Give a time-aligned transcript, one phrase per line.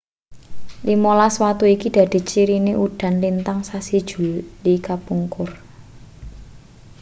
[0.83, 5.49] limolas watu iki dadi cirine udan lintang sasi juli kapungkur